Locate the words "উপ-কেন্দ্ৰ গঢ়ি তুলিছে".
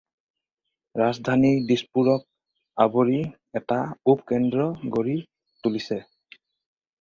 4.15-6.01